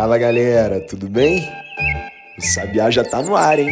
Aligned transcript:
Fala 0.00 0.16
galera, 0.16 0.80
tudo 0.80 1.10
bem? 1.10 1.46
O 2.38 2.40
Sabiá 2.40 2.90
já 2.90 3.04
tá 3.04 3.20
no 3.20 3.36
ar, 3.36 3.58
hein? 3.58 3.68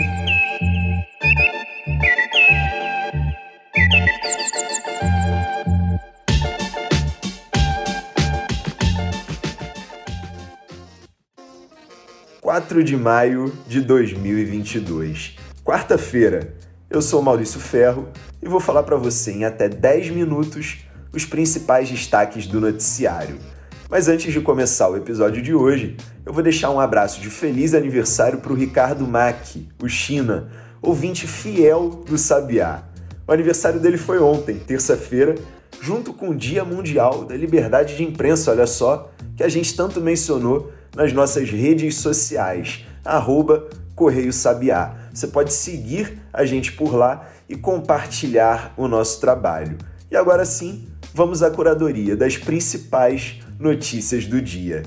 Quatro 12.43 12.85
de 12.85 12.95
maio 12.95 13.51
de 13.67 13.81
2022, 13.81 15.35
quarta-feira. 15.65 16.53
Eu 16.91 17.01
sou 17.01 17.23
Maurício 17.23 17.59
Ferro 17.59 18.07
e 18.43 18.49
vou 18.51 18.61
falar 18.61 18.83
para 18.83 18.99
você 18.99 19.33
em 19.33 19.47
até 19.47 19.67
10 19.67 20.11
minutos 20.11 20.85
os 21.11 21.25
principais 21.25 21.89
destaques 21.89 22.47
do 22.47 22.61
noticiário. 22.61 23.39
Mas 23.91 24.07
antes 24.07 24.31
de 24.31 24.41
começar 24.43 24.91
o 24.91 24.99
episódio 24.99 25.41
de 25.41 25.55
hoje, 25.55 25.97
eu 26.27 26.31
vou 26.31 26.43
deixar 26.43 26.71
um 26.71 26.79
abraço 26.79 27.23
de 27.23 27.31
feliz 27.31 27.73
aniversário 27.73 28.39
para 28.39 28.53
o 28.53 28.55
Ricardo 28.55 29.07
Mack, 29.07 29.67
o 29.83 29.89
China, 29.89 30.51
ouvinte 30.83 31.27
fiel 31.27 32.05
do 32.07 32.19
Sabiá. 32.19 32.83
O 33.27 33.33
aniversário 33.33 33.81
dele 33.81 33.97
foi 33.97 34.19
ontem, 34.19 34.59
terça-feira, 34.59 35.37
junto 35.81 36.13
com 36.13 36.29
o 36.29 36.35
Dia 36.35 36.67
Mundial 36.67 37.25
da 37.25 37.35
Liberdade 37.35 37.97
de 37.97 38.05
Imprensa, 38.05 38.51
olha 38.51 38.67
só, 38.67 39.11
que 39.35 39.43
a 39.43 39.49
gente 39.49 39.75
tanto 39.75 40.03
mencionou 40.03 40.71
nas 40.95 41.15
nossas 41.15 41.49
redes 41.49 41.95
sociais, 41.95 42.85
arroba 43.03 43.71
Correio 43.95 44.35
Sabiá. 44.35 44.97
Você 45.15 45.29
pode 45.29 45.51
seguir 45.51 46.21
a 46.31 46.45
gente 46.45 46.73
por 46.73 46.95
lá 46.95 47.27
e 47.49 47.57
compartilhar 47.57 48.75
o 48.77 48.87
nosso 48.87 49.19
trabalho. 49.19 49.79
E 50.11 50.17
agora 50.17 50.45
sim, 50.45 50.87
vamos 51.15 51.43
à 51.43 51.51
curadoria 51.51 52.15
das 52.15 52.37
principais 52.37 53.41
notícias 53.59 54.25
do 54.25 54.41
dia. 54.41 54.85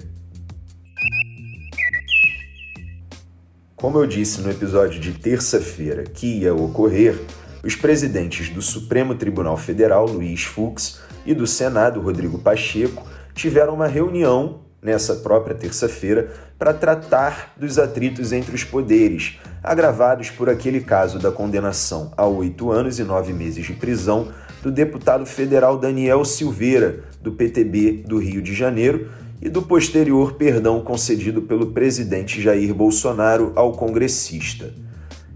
Como 3.75 3.97
eu 3.97 4.07
disse 4.07 4.39
no 4.39 4.49
episódio 4.49 4.99
de 4.99 5.11
terça-feira 5.11 6.03
que 6.03 6.39
ia 6.39 6.55
ocorrer, 6.55 7.19
os 7.63 7.75
presidentes 7.75 8.49
do 8.49 8.61
Supremo 8.61 9.15
Tribunal 9.15 9.57
Federal, 9.57 10.05
Luiz 10.05 10.43
Fux, 10.43 11.01
e 11.25 11.33
do 11.33 11.45
Senado, 11.45 11.99
Rodrigo 11.99 12.39
Pacheco, 12.39 13.05
tiveram 13.33 13.73
uma 13.73 13.87
reunião 13.87 14.61
nessa 14.81 15.15
própria 15.15 15.53
terça-feira 15.53 16.31
para 16.57 16.73
tratar 16.73 17.53
dos 17.57 17.77
atritos 17.77 18.31
entre 18.31 18.55
os 18.55 18.63
poderes, 18.63 19.37
agravados 19.61 20.29
por 20.29 20.49
aquele 20.49 20.79
caso 20.79 21.19
da 21.19 21.31
condenação 21.31 22.13
a 22.15 22.25
oito 22.25 22.71
anos 22.71 22.99
e 22.99 23.03
nove 23.03 23.33
meses 23.33 23.65
de 23.65 23.73
prisão 23.73 24.31
do 24.61 24.71
deputado 24.71 25.25
federal 25.25 25.77
Daniel 25.77 26.23
Silveira, 26.23 27.03
do 27.21 27.31
PTB 27.31 28.03
do 28.05 28.17
Rio 28.17 28.41
de 28.41 28.53
Janeiro, 28.53 29.09
e 29.41 29.49
do 29.49 29.61
posterior 29.61 30.33
perdão 30.33 30.81
concedido 30.81 31.41
pelo 31.41 31.67
presidente 31.71 32.39
Jair 32.41 32.73
Bolsonaro 32.73 33.51
ao 33.55 33.71
congressista. 33.71 34.71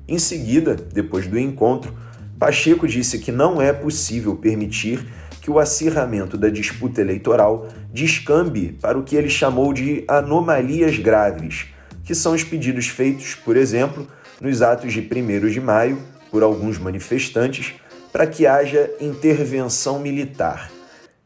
Em 0.07 0.19
seguida, 0.19 0.75
depois 0.75 1.25
do 1.25 1.39
encontro, 1.39 1.91
Pacheco 2.37 2.87
disse 2.87 3.17
que 3.17 3.31
não 3.31 3.59
é 3.59 3.73
possível 3.73 4.35
permitir 4.35 5.03
que 5.41 5.49
o 5.49 5.57
acirramento 5.57 6.37
da 6.37 6.49
disputa 6.49 7.01
eleitoral 7.01 7.67
descambe 7.91 8.77
para 8.79 8.97
o 8.97 9.03
que 9.03 9.15
ele 9.15 9.29
chamou 9.29 9.73
de 9.73 10.03
anomalias 10.07 10.99
graves, 10.99 11.67
que 12.03 12.13
são 12.13 12.33
os 12.33 12.43
pedidos 12.43 12.87
feitos, 12.87 13.33
por 13.33 13.57
exemplo, 13.57 14.07
nos 14.39 14.61
atos 14.61 14.93
de 14.93 14.99
1 14.99 15.49
de 15.49 15.61
maio 15.61 15.97
por 16.29 16.43
alguns 16.43 16.77
manifestantes 16.77 17.73
para 18.15 18.27
que 18.27 18.47
haja 18.47 18.89
intervenção 19.01 19.99
militar. 19.99 20.71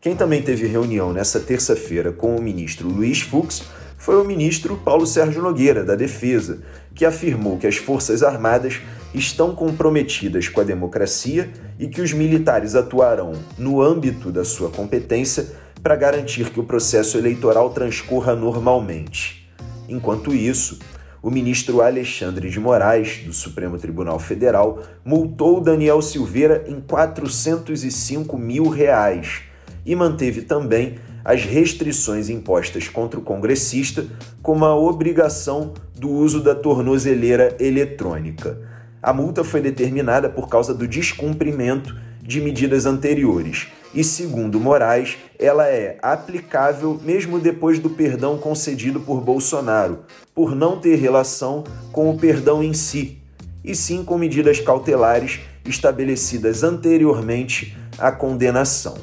Quem 0.01 0.15
também 0.15 0.41
teve 0.41 0.65
reunião 0.65 1.13
nessa 1.13 1.39
terça-feira 1.39 2.11
com 2.11 2.35
o 2.35 2.41
ministro 2.41 2.89
Luiz 2.89 3.21
Fux 3.21 3.61
foi 3.95 4.19
o 4.19 4.25
ministro 4.25 4.75
Paulo 4.75 5.05
Sérgio 5.05 5.43
Nogueira, 5.43 5.85
da 5.85 5.93
Defesa, 5.93 6.63
que 6.95 7.05
afirmou 7.05 7.59
que 7.59 7.67
as 7.67 7.77
Forças 7.77 8.23
Armadas 8.23 8.81
estão 9.13 9.53
comprometidas 9.53 10.47
com 10.47 10.61
a 10.61 10.63
democracia 10.63 11.51
e 11.77 11.87
que 11.87 12.01
os 12.01 12.11
militares 12.11 12.73
atuarão 12.73 13.33
no 13.55 13.83
âmbito 13.83 14.31
da 14.31 14.43
sua 14.43 14.71
competência 14.71 15.45
para 15.83 15.95
garantir 15.95 16.49
que 16.49 16.59
o 16.59 16.65
processo 16.65 17.19
eleitoral 17.19 17.69
transcorra 17.69 18.35
normalmente. 18.35 19.47
Enquanto 19.87 20.33
isso, 20.33 20.79
o 21.21 21.29
ministro 21.29 21.81
Alexandre 21.81 22.49
de 22.49 22.59
Moraes, 22.59 23.23
do 23.25 23.33
Supremo 23.33 23.77
Tribunal 23.77 24.19
Federal, 24.19 24.81
multou 25.03 25.59
Daniel 25.59 26.01
Silveira 26.01 26.65
em 26.67 26.79
405 26.79 28.37
mil 28.37 28.69
reais 28.69 29.41
e 29.85 29.95
manteve 29.95 30.41
também 30.41 30.95
as 31.23 31.43
restrições 31.43 32.29
impostas 32.29 32.87
contra 32.87 33.19
o 33.19 33.23
congressista, 33.23 34.05
como 34.41 34.65
a 34.65 34.75
obrigação 34.75 35.73
do 35.95 36.09
uso 36.09 36.41
da 36.41 36.55
tornozeleira 36.55 37.55
eletrônica. 37.59 38.57
A 39.01 39.13
multa 39.13 39.43
foi 39.43 39.61
determinada 39.61 40.29
por 40.29 40.47
causa 40.47 40.73
do 40.73 40.87
descumprimento 40.87 41.95
de 42.21 42.39
medidas 42.39 42.85
anteriores 42.85 43.67
e, 43.93 44.03
segundo 44.03 44.59
Moraes, 44.59 45.17
ela 45.37 45.67
é 45.67 45.97
aplicável 46.01 46.99
mesmo 47.03 47.39
depois 47.39 47.79
do 47.79 47.89
perdão 47.89 48.37
concedido 48.37 48.99
por 48.99 49.21
Bolsonaro, 49.21 49.99
por 50.33 50.55
não 50.55 50.79
ter 50.79 50.95
relação 50.95 51.63
com 51.91 52.09
o 52.09 52.17
perdão 52.17 52.63
em 52.63 52.73
si, 52.73 53.21
e 53.63 53.75
sim 53.75 54.03
com 54.03 54.17
medidas 54.17 54.59
cautelares 54.59 55.39
estabelecidas 55.65 56.63
anteriormente 56.63 57.77
à 57.97 58.11
condenação. 58.11 58.97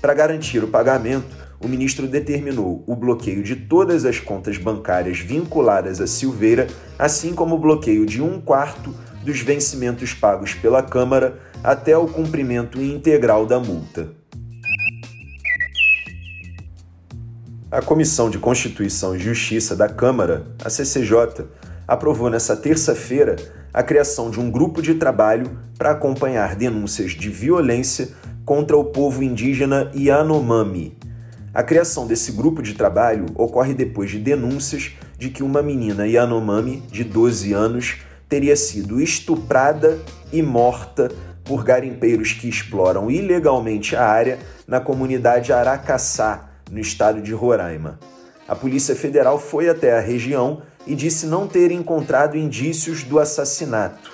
Para 0.00 0.14
garantir 0.14 0.64
o 0.64 0.68
pagamento, 0.68 1.36
o 1.62 1.68
ministro 1.68 2.06
determinou 2.08 2.82
o 2.86 2.96
bloqueio 2.96 3.42
de 3.42 3.54
todas 3.54 4.06
as 4.06 4.18
contas 4.18 4.56
bancárias 4.56 5.18
vinculadas 5.18 6.00
a 6.00 6.06
Silveira, 6.06 6.66
assim 6.98 7.34
como 7.34 7.56
o 7.56 7.58
bloqueio 7.58 8.06
de 8.06 8.22
um 8.22 8.40
quarto 8.40 8.94
dos 9.22 9.40
vencimentos 9.40 10.14
pagos 10.14 10.54
pela 10.54 10.82
Câmara 10.82 11.38
até 11.62 11.96
o 11.96 12.06
cumprimento 12.06 12.80
integral 12.80 13.44
da 13.44 13.60
multa. 13.60 14.19
A 17.72 17.80
Comissão 17.80 18.28
de 18.28 18.36
Constituição 18.36 19.14
e 19.14 19.20
Justiça 19.20 19.76
da 19.76 19.88
Câmara, 19.88 20.44
a 20.64 20.68
CCJ, 20.68 21.46
aprovou 21.86 22.28
nesta 22.28 22.56
terça-feira 22.56 23.36
a 23.72 23.80
criação 23.80 24.28
de 24.28 24.40
um 24.40 24.50
grupo 24.50 24.82
de 24.82 24.94
trabalho 24.94 25.48
para 25.78 25.92
acompanhar 25.92 26.56
denúncias 26.56 27.12
de 27.12 27.28
violência 27.28 28.08
contra 28.44 28.76
o 28.76 28.86
povo 28.86 29.22
indígena 29.22 29.88
Yanomami. 29.94 30.98
A 31.54 31.62
criação 31.62 32.08
desse 32.08 32.32
grupo 32.32 32.60
de 32.60 32.74
trabalho 32.74 33.26
ocorre 33.36 33.72
depois 33.72 34.10
de 34.10 34.18
denúncias 34.18 34.90
de 35.16 35.28
que 35.30 35.44
uma 35.44 35.62
menina 35.62 36.08
Yanomami, 36.08 36.82
de 36.90 37.04
12 37.04 37.52
anos, 37.52 37.98
teria 38.28 38.56
sido 38.56 39.00
estuprada 39.00 39.96
e 40.32 40.42
morta 40.42 41.08
por 41.44 41.62
garimpeiros 41.62 42.32
que 42.32 42.48
exploram 42.48 43.08
ilegalmente 43.08 43.94
a 43.94 44.04
área 44.04 44.40
na 44.66 44.80
comunidade 44.80 45.52
Aracaçá, 45.52 46.49
no 46.70 46.78
estado 46.78 47.20
de 47.20 47.32
Roraima. 47.32 47.98
A 48.46 48.54
Polícia 48.54 48.96
Federal 48.96 49.38
foi 49.38 49.68
até 49.68 49.96
a 49.96 50.00
região 50.00 50.62
e 50.86 50.94
disse 50.94 51.26
não 51.26 51.46
ter 51.46 51.70
encontrado 51.70 52.36
indícios 52.36 53.04
do 53.04 53.18
assassinato. 53.18 54.10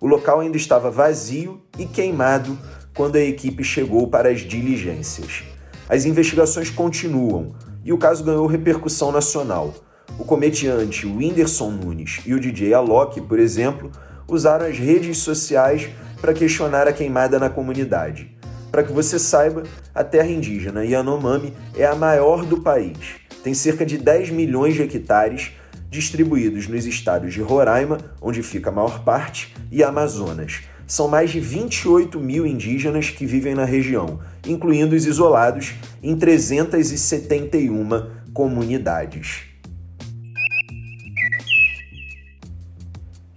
O 0.00 0.06
local 0.06 0.40
ainda 0.40 0.56
estava 0.56 0.90
vazio 0.90 1.62
e 1.78 1.86
queimado 1.86 2.58
quando 2.94 3.16
a 3.16 3.20
equipe 3.20 3.64
chegou 3.64 4.08
para 4.08 4.28
as 4.28 4.40
diligências. 4.40 5.44
As 5.88 6.04
investigações 6.04 6.70
continuam 6.70 7.54
e 7.84 7.92
o 7.92 7.98
caso 7.98 8.24
ganhou 8.24 8.46
repercussão 8.46 9.10
nacional. 9.10 9.74
O 10.18 10.24
comediante 10.24 11.06
Whindersson 11.06 11.70
Nunes 11.70 12.20
e 12.26 12.34
o 12.34 12.40
DJ 12.40 12.74
Alok, 12.74 13.20
por 13.22 13.38
exemplo, 13.38 13.90
usaram 14.28 14.66
as 14.66 14.78
redes 14.78 15.18
sociais 15.18 15.88
para 16.20 16.34
questionar 16.34 16.86
a 16.86 16.92
queimada 16.92 17.38
na 17.38 17.48
comunidade. 17.48 18.36
Para 18.70 18.82
que 18.82 18.92
você 18.92 19.18
saiba, 19.18 19.62
a 19.94 20.04
terra 20.04 20.28
indígena 20.28 20.84
Yanomami 20.84 21.54
é 21.74 21.86
a 21.86 21.94
maior 21.94 22.44
do 22.44 22.60
país. 22.60 23.16
Tem 23.42 23.54
cerca 23.54 23.84
de 23.86 23.96
10 23.96 24.30
milhões 24.30 24.74
de 24.74 24.82
hectares 24.82 25.52
distribuídos 25.90 26.68
nos 26.68 26.84
estados 26.84 27.32
de 27.32 27.40
Roraima, 27.40 27.98
onde 28.20 28.42
fica 28.42 28.68
a 28.68 28.72
maior 28.72 29.02
parte, 29.04 29.54
e 29.72 29.82
Amazonas. 29.82 30.60
São 30.86 31.08
mais 31.08 31.30
de 31.30 31.40
28 31.40 32.20
mil 32.20 32.46
indígenas 32.46 33.10
que 33.10 33.26
vivem 33.26 33.54
na 33.54 33.64
região, 33.64 34.20
incluindo 34.46 34.94
os 34.94 35.06
isolados 35.06 35.74
em 36.02 36.16
371 36.16 38.10
comunidades. 38.32 39.47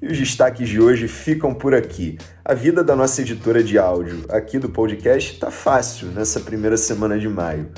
E 0.02 0.08
os 0.08 0.18
destaques 0.18 0.68
de 0.68 0.82
hoje 0.82 1.08
ficam 1.08 1.54
por 1.54 1.76
aqui. 1.76 2.18
A 2.44 2.56
vida 2.56 2.84
da 2.84 2.96
nossa 2.96 3.22
editora 3.22 3.64
de 3.64 3.78
áudio 3.78 4.26
aqui 4.30 4.58
do 4.58 4.68
podcast 4.68 5.40
tá 5.40 5.52
fácil 5.52 6.08
nessa 6.08 6.40
primeira 6.40 6.76
semana 6.76 7.20
de 7.20 7.30
maio. 7.30 7.70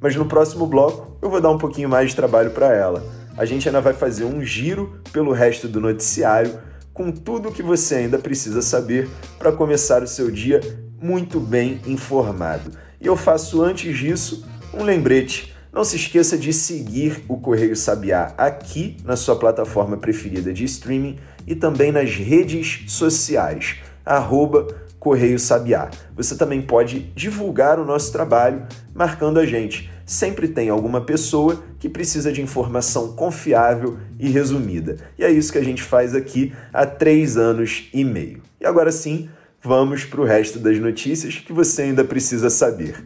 Mas 0.00 0.14
no 0.14 0.24
próximo 0.24 0.68
bloco 0.68 1.18
eu 1.20 1.28
vou 1.28 1.40
dar 1.40 1.50
um 1.50 1.58
pouquinho 1.58 1.88
mais 1.88 2.10
de 2.10 2.16
trabalho 2.16 2.52
para 2.52 2.72
ela. 2.72 3.04
A 3.36 3.44
gente 3.44 3.68
ainda 3.68 3.80
vai 3.80 3.92
fazer 3.92 4.22
um 4.22 4.40
giro 4.40 5.00
pelo 5.12 5.32
resto 5.32 5.66
do 5.66 5.80
noticiário 5.80 6.56
com 6.92 7.10
tudo 7.10 7.48
o 7.48 7.52
que 7.52 7.62
você 7.62 7.96
ainda 7.96 8.20
precisa 8.20 8.62
saber 8.62 9.08
para 9.36 9.50
começar 9.50 10.00
o 10.00 10.06
seu 10.06 10.30
dia 10.30 10.60
muito 11.02 11.40
bem 11.40 11.80
informado. 11.88 12.70
E 13.00 13.06
eu 13.08 13.16
faço 13.16 13.60
antes 13.60 13.98
disso 13.98 14.46
um 14.72 14.84
lembrete 14.84 15.52
Não 15.72 15.82
se 15.82 15.96
esqueça 15.96 16.38
de 16.38 16.52
seguir 16.52 17.24
o 17.26 17.36
Correio 17.36 17.74
Sabiá 17.74 18.32
aqui 18.38 18.96
na 19.04 19.16
sua 19.16 19.34
plataforma 19.34 19.96
preferida 19.96 20.52
de 20.52 20.62
streaming 20.62 21.18
e 21.46 21.54
também 21.54 21.92
nas 21.92 22.10
redes 22.14 22.84
sociais, 22.88 23.76
arroba 24.04 24.66
Correio 24.98 25.38
Sabiá. 25.38 25.90
Você 26.16 26.34
também 26.34 26.62
pode 26.62 27.00
divulgar 27.14 27.78
o 27.78 27.84
nosso 27.84 28.10
trabalho 28.10 28.66
marcando 28.94 29.38
a 29.38 29.44
gente. 29.44 29.90
Sempre 30.06 30.48
tem 30.48 30.70
alguma 30.70 31.02
pessoa 31.02 31.62
que 31.78 31.90
precisa 31.90 32.32
de 32.32 32.40
informação 32.40 33.12
confiável 33.12 33.98
e 34.18 34.30
resumida. 34.30 34.96
E 35.18 35.24
é 35.24 35.30
isso 35.30 35.52
que 35.52 35.58
a 35.58 35.64
gente 35.64 35.82
faz 35.82 36.14
aqui 36.14 36.54
há 36.72 36.86
três 36.86 37.36
anos 37.36 37.88
e 37.92 38.02
meio. 38.02 38.40
E 38.58 38.64
agora 38.64 38.90
sim, 38.90 39.28
vamos 39.62 40.04
para 40.04 40.22
o 40.22 40.24
resto 40.24 40.58
das 40.58 40.78
notícias 40.78 41.36
que 41.36 41.52
você 41.52 41.82
ainda 41.82 42.02
precisa 42.02 42.48
saber. 42.48 43.04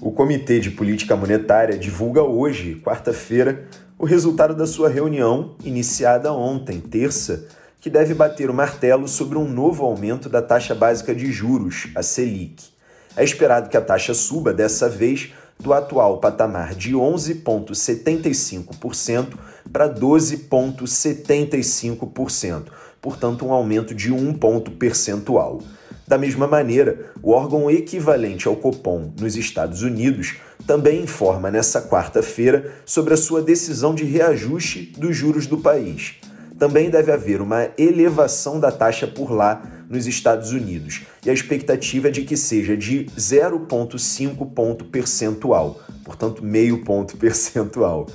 O 0.00 0.10
Comitê 0.10 0.58
de 0.58 0.70
Política 0.70 1.14
Monetária 1.14 1.76
divulga 1.76 2.22
hoje, 2.22 2.80
quarta-feira, 2.82 3.68
o 4.00 4.04
resultado 4.06 4.54
da 4.54 4.66
sua 4.66 4.88
reunião, 4.88 5.54
iniciada 5.62 6.32
ontem, 6.32 6.80
terça, 6.80 7.44
que 7.82 7.90
deve 7.90 8.14
bater 8.14 8.48
o 8.48 8.54
martelo 8.54 9.06
sobre 9.06 9.36
um 9.36 9.46
novo 9.46 9.84
aumento 9.84 10.26
da 10.26 10.40
taxa 10.40 10.74
básica 10.74 11.14
de 11.14 11.30
juros, 11.30 11.88
a 11.94 12.02
Selic. 12.02 12.64
É 13.14 13.22
esperado 13.22 13.68
que 13.68 13.76
a 13.76 13.80
taxa 13.82 14.14
suba 14.14 14.54
dessa 14.54 14.88
vez 14.88 15.34
do 15.58 15.74
atual 15.74 16.16
patamar 16.16 16.74
de 16.74 16.94
11,75% 16.94 19.34
para 19.70 19.86
12,75%, 19.86 22.62
portanto, 23.02 23.44
um 23.44 23.52
aumento 23.52 23.94
de 23.94 24.10
um 24.10 24.32
ponto 24.32 24.70
percentual. 24.70 25.60
Da 26.08 26.16
mesma 26.16 26.46
maneira, 26.46 27.12
o 27.22 27.32
órgão 27.32 27.70
equivalente 27.70 28.48
ao 28.48 28.56
Copom 28.56 29.12
nos 29.20 29.36
Estados 29.36 29.82
Unidos 29.82 30.36
também 30.70 31.02
informa 31.02 31.50
nesta 31.50 31.82
quarta-feira 31.82 32.72
sobre 32.86 33.12
a 33.12 33.16
sua 33.16 33.42
decisão 33.42 33.92
de 33.92 34.04
reajuste 34.04 34.92
dos 34.96 35.16
juros 35.16 35.48
do 35.48 35.58
país. 35.58 36.14
Também 36.60 36.88
deve 36.88 37.10
haver 37.10 37.42
uma 37.42 37.70
elevação 37.76 38.60
da 38.60 38.70
taxa 38.70 39.04
por 39.04 39.32
lá 39.32 39.60
nos 39.90 40.06
Estados 40.06 40.52
Unidos, 40.52 41.02
e 41.26 41.30
a 41.30 41.32
expectativa 41.32 42.06
é 42.06 42.10
de 42.12 42.22
que 42.22 42.36
seja 42.36 42.76
de 42.76 43.06
0,5 43.18 44.48
ponto 44.54 44.84
percentual, 44.84 45.80
portanto, 46.04 46.44
meio 46.44 46.84
ponto 46.84 47.16
percentual. 47.18 48.06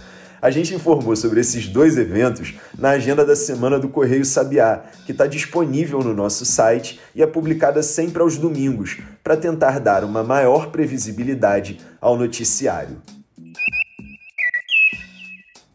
A 0.45 0.51
gente 0.51 0.75
informou 0.75 1.15
sobre 1.15 1.39
esses 1.41 1.67
dois 1.67 1.97
eventos 1.97 2.53
na 2.77 2.91
agenda 2.91 3.25
da 3.25 3.35
semana 3.35 3.79
do 3.79 3.89
Correio 3.89 4.23
Sabiá, 4.23 4.83
que 5.03 5.11
está 5.11 5.25
disponível 5.25 6.01
no 6.03 6.13
nosso 6.13 6.45
site 6.45 6.99
e 7.15 7.23
é 7.23 7.25
publicada 7.25 7.81
sempre 7.81 8.21
aos 8.21 8.37
domingos, 8.37 8.99
para 9.23 9.35
tentar 9.35 9.79
dar 9.79 10.03
uma 10.03 10.23
maior 10.23 10.69
previsibilidade 10.69 11.79
ao 11.99 12.15
noticiário. 12.15 13.01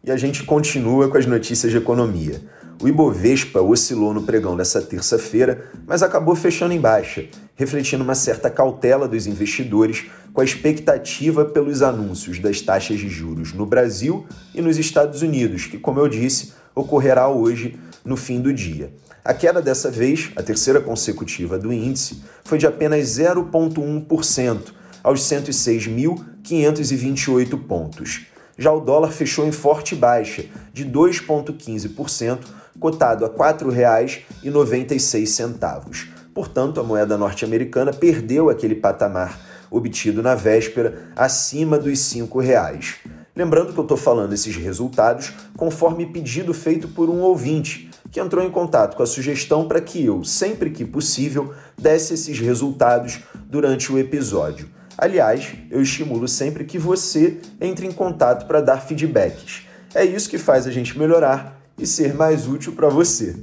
E 0.04 0.12
a 0.12 0.16
gente 0.16 0.44
continua 0.44 1.08
com 1.08 1.18
as 1.18 1.26
notícias 1.26 1.72
de 1.72 1.78
economia. 1.78 2.40
O 2.80 2.86
Ibovespa 2.86 3.60
oscilou 3.60 4.14
no 4.14 4.22
pregão 4.22 4.56
dessa 4.56 4.80
terça-feira, 4.80 5.68
mas 5.84 6.00
acabou 6.00 6.36
fechando 6.36 6.72
em 6.72 6.80
baixa, 6.80 7.26
refletindo 7.56 8.04
uma 8.04 8.14
certa 8.14 8.48
cautela 8.48 9.08
dos 9.08 9.26
investidores 9.26 10.06
com 10.32 10.40
a 10.40 10.44
expectativa 10.44 11.44
pelos 11.44 11.82
anúncios 11.82 12.38
das 12.38 12.60
taxas 12.60 12.98
de 12.98 13.08
juros 13.08 13.52
no 13.52 13.66
Brasil 13.66 14.26
e 14.54 14.62
nos 14.62 14.78
Estados 14.78 15.22
Unidos, 15.22 15.66
que, 15.66 15.78
como 15.78 16.00
eu 16.00 16.08
disse, 16.08 16.52
ocorrerá 16.74 17.28
hoje 17.28 17.78
no 18.04 18.16
fim 18.16 18.40
do 18.40 18.52
dia. 18.52 18.92
A 19.24 19.32
queda 19.34 19.60
dessa 19.60 19.90
vez, 19.90 20.30
a 20.34 20.42
terceira 20.42 20.80
consecutiva 20.80 21.58
do 21.58 21.70
índice, 21.72 22.22
foi 22.44 22.58
de 22.58 22.66
apenas 22.66 23.06
0,1%, 23.08 24.72
aos 25.02 25.22
106.528 25.22 27.66
pontos. 27.66 28.26
Já 28.56 28.72
o 28.72 28.80
dólar 28.80 29.12
fechou 29.12 29.46
em 29.46 29.52
forte 29.52 29.94
baixa, 29.94 30.46
de 30.72 30.84
2,15%, 30.84 32.40
cotado 32.78 33.24
a 33.24 33.28
R$ 33.28 33.34
4,96. 33.34 36.08
Portanto, 36.34 36.80
a 36.80 36.82
moeda 36.82 37.16
norte-americana 37.18 37.92
perdeu 37.92 38.50
aquele 38.50 38.74
patamar 38.74 39.49
obtido 39.70 40.22
na 40.22 40.34
véspera 40.34 41.12
acima 41.14 41.78
dos 41.78 42.12
R$ 42.12 42.22
5,00. 42.22 42.96
Lembrando 43.34 43.72
que 43.72 43.78
eu 43.78 43.84
estou 43.84 43.96
falando 43.96 44.32
esses 44.32 44.56
resultados 44.56 45.32
conforme 45.56 46.06
pedido 46.06 46.52
feito 46.52 46.88
por 46.88 47.08
um 47.08 47.20
ouvinte 47.20 47.88
que 48.10 48.20
entrou 48.20 48.44
em 48.44 48.50
contato 48.50 48.96
com 48.96 49.02
a 49.02 49.06
sugestão 49.06 49.68
para 49.68 49.80
que 49.80 50.04
eu, 50.04 50.24
sempre 50.24 50.70
que 50.70 50.84
possível, 50.84 51.54
desse 51.78 52.14
esses 52.14 52.38
resultados 52.38 53.20
durante 53.46 53.92
o 53.92 53.98
episódio. 53.98 54.68
Aliás, 54.98 55.54
eu 55.70 55.80
estimulo 55.80 56.26
sempre 56.26 56.64
que 56.64 56.76
você 56.76 57.38
entre 57.60 57.86
em 57.86 57.92
contato 57.92 58.46
para 58.46 58.60
dar 58.60 58.80
feedbacks. 58.80 59.62
É 59.94 60.04
isso 60.04 60.28
que 60.28 60.38
faz 60.38 60.66
a 60.66 60.70
gente 60.70 60.98
melhorar 60.98 61.60
e 61.78 61.86
ser 61.86 62.14
mais 62.14 62.46
útil 62.46 62.72
para 62.72 62.88
você. 62.88 63.36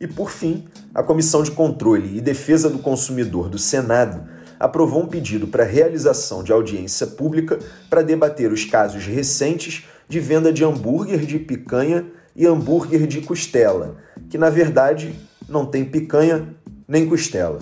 E 0.00 0.06
por 0.06 0.30
fim, 0.30 0.66
a 0.94 1.02
Comissão 1.02 1.42
de 1.42 1.50
Controle 1.50 2.18
e 2.18 2.20
Defesa 2.20 2.68
do 2.68 2.78
Consumidor 2.78 3.48
do 3.48 3.58
Senado 3.58 4.28
aprovou 4.60 5.02
um 5.02 5.06
pedido 5.06 5.46
para 5.46 5.64
realização 5.64 6.44
de 6.44 6.52
audiência 6.52 7.06
pública 7.06 7.58
para 7.88 8.02
debater 8.02 8.52
os 8.52 8.64
casos 8.64 9.04
recentes 9.06 9.84
de 10.08 10.20
venda 10.20 10.52
de 10.52 10.64
hambúrguer 10.64 11.20
de 11.20 11.38
picanha 11.38 12.06
e 12.36 12.46
hambúrguer 12.46 13.06
de 13.06 13.22
costela, 13.22 13.96
que 14.28 14.36
na 14.36 14.50
verdade 14.50 15.14
não 15.48 15.64
tem 15.64 15.84
picanha 15.84 16.54
nem 16.86 17.08
costela. 17.08 17.58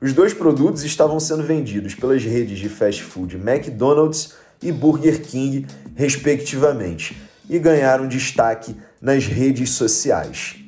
Os 0.00 0.14
dois 0.14 0.32
produtos 0.32 0.82
estavam 0.82 1.20
sendo 1.20 1.42
vendidos 1.42 1.94
pelas 1.94 2.24
redes 2.24 2.58
de 2.58 2.68
fast 2.68 3.02
food 3.02 3.36
McDonald's 3.36 4.32
e 4.62 4.72
Burger 4.72 5.20
King, 5.20 5.66
respectivamente, 5.94 7.20
e 7.48 7.58
ganharam 7.58 8.08
destaque 8.08 8.74
nas 9.00 9.26
redes 9.26 9.70
sociais. 9.70 10.59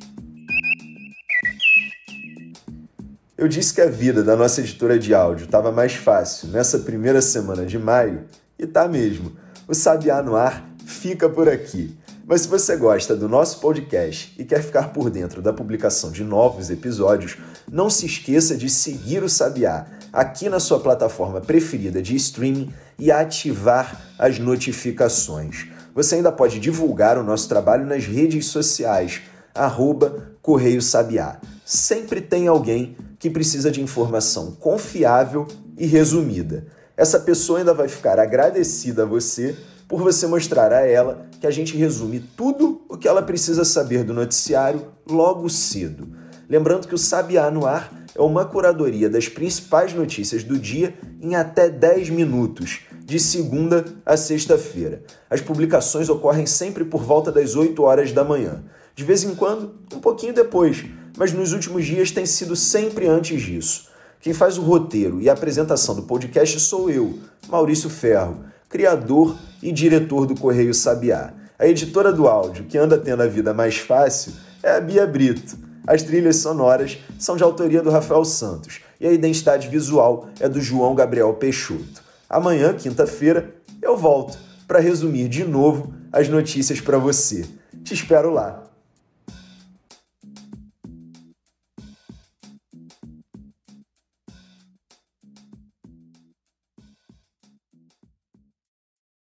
Eu 3.43 3.49
disse 3.49 3.75
que 3.75 3.81
a 3.81 3.91
vida 3.91 4.23
da 4.23 4.37
nossa 4.37 4.61
editora 4.61 4.97
de 4.97 5.13
áudio 5.13 5.47
estava 5.47 5.73
mais 5.73 5.95
fácil 5.95 6.47
nessa 6.51 6.79
primeira 6.79 7.21
semana 7.21 7.67
de 7.67 7.77
maio, 7.77 8.23
e 8.57 8.69
tá 8.69 8.87
mesmo. 8.87 9.33
O 9.67 9.75
Sabiá 9.75 10.23
no 10.23 10.37
Ar 10.37 10.65
fica 10.87 11.29
por 11.29 11.49
aqui. 11.49 11.99
Mas 12.25 12.43
se 12.43 12.49
você 12.49 12.77
gosta 12.77 13.17
do 13.17 13.29
nosso 13.29 13.59
podcast 13.59 14.33
e 14.39 14.45
quer 14.45 14.63
ficar 14.63 14.93
por 14.93 15.11
dentro 15.11 15.43
da 15.43 15.53
publicação 15.53 16.13
de 16.13 16.23
novos 16.23 16.71
episódios, 16.71 17.37
não 17.69 17.91
se 17.91 18.07
esqueça 18.07 18.57
de 18.57 18.71
seguir 18.71 19.25
o 19.25 19.29
Sabiá 19.29 19.87
aqui 20.13 20.49
na 20.49 20.61
sua 20.61 20.79
plataforma 20.79 21.41
preferida 21.41 22.01
de 22.01 22.15
streaming 22.15 22.73
e 22.97 23.11
ativar 23.11 24.01
as 24.21 24.39
notificações. 24.39 25.67
Você 25.93 26.15
ainda 26.15 26.31
pode 26.31 26.61
divulgar 26.61 27.19
o 27.19 27.25
nosso 27.25 27.49
trabalho 27.49 27.87
nas 27.87 28.07
redes 28.07 28.47
sociais, 28.47 29.21
arroba 29.53 30.31
Correio 30.41 30.81
Sabiá. 30.81 31.41
Sempre 31.65 32.21
tem 32.21 32.47
alguém 32.47 32.97
que 33.23 33.31
precisa 33.31 33.71
de 33.71 33.81
informação 33.81 34.51
confiável 34.51 35.47
e 35.79 35.87
resumida. 35.87 36.67
Essa 36.97 37.21
pessoa 37.21 37.61
ainda 37.61 37.73
vai 37.73 37.87
ficar 37.87 38.19
agradecida 38.19 39.05
a 39.05 39.07
você 39.07 39.57
por 39.87 40.03
você 40.03 40.27
mostrar 40.27 40.73
a 40.73 40.85
ela 40.85 41.29
que 41.41 41.47
a 41.47 41.51
gente 41.53 41.77
resume 41.77 42.19
tudo 42.19 42.85
o 42.89 42.99
que 42.99 43.07
ela 43.07 43.23
precisa 43.23 43.65
saber 43.65 44.03
do 44.03 44.13
noticiário 44.13 44.89
logo 45.09 45.49
cedo. 45.49 46.09
Lembrando 46.49 46.89
que 46.89 46.97
o 46.97 46.99
Sabiá 46.99 47.49
no 47.49 47.65
Ar 47.65 47.93
é 48.13 48.21
uma 48.21 48.45
curadoria 48.45 49.09
das 49.09 49.29
principais 49.29 49.95
notícias 49.95 50.43
do 50.43 50.59
dia 50.59 50.93
em 51.21 51.37
até 51.37 51.71
10 51.71 52.11
minutos, 52.11 52.81
de 53.05 53.21
segunda 53.21 53.85
a 54.05 54.17
sexta-feira. 54.17 55.05
As 55.31 55.41
publicações 55.41 56.09
ocorrem 56.09 56.45
sempre 56.45 56.85
por 56.85 57.05
volta 57.05 57.31
das 57.31 57.55
8 57.55 57.81
horas 57.85 58.11
da 58.11 58.25
manhã. 58.25 58.65
De 58.97 59.05
vez 59.05 59.23
em 59.23 59.37
quando, 59.37 59.77
um 59.95 60.01
pouquinho 60.01 60.35
depois, 60.35 60.85
mas 61.17 61.33
nos 61.33 61.53
últimos 61.53 61.85
dias 61.85 62.11
tem 62.11 62.27
sido 62.27 62.57
sempre 62.57 63.07
antes 63.07 63.43
disso. 63.43 63.89
Quem 64.21 64.33
faz 64.33 64.57
o 64.57 64.63
roteiro 64.63 65.21
e 65.21 65.29
a 65.29 65.33
apresentação 65.33 65.95
do 65.95 66.03
podcast 66.03 66.59
sou 66.61 66.89
eu, 66.89 67.19
Maurício 67.49 67.91
Ferro, 67.91 68.45
criador 68.69 69.37
e 69.63 69.73
diretor 69.73 70.27
do 70.27 70.35
Correio 70.35 70.73
Sabiá. 70.73 71.33
A 71.59 71.67
editora 71.67 72.13
do 72.13 72.27
áudio, 72.27 72.65
que 72.65 72.79
anda 72.79 72.97
tendo 72.97 73.23
a 73.23 73.27
vida 73.27 73.53
mais 73.53 73.77
fácil, 73.77 74.33
é 74.63 74.77
a 74.77 74.81
Bia 74.81 75.07
Brito. 75.07 75.57
As 75.87 76.03
trilhas 76.03 76.37
sonoras 76.37 76.99
são 77.19 77.37
de 77.37 77.43
autoria 77.43 77.83
do 77.83 77.91
Rafael 77.91 78.25
Santos 78.25 78.81
e 79.01 79.07
a 79.07 79.13
identidade 79.13 79.69
visual 79.69 80.29
é 80.39 80.49
do 80.49 80.61
João 80.61 80.95
Gabriel 80.95 81.35
Peixoto. 81.35 82.03
Amanhã, 82.31 82.73
quinta-feira, 82.73 83.53
eu 83.83 83.97
volto 83.97 84.39
para 84.69 84.79
resumir 84.79 85.29
de 85.29 85.45
novo 85.45 85.93
as 86.13 86.29
notícias 86.29 86.81
para 86.81 86.99
você. 86.99 87.45
Te 87.83 87.93
espero 87.93 88.33
lá. 88.33 88.62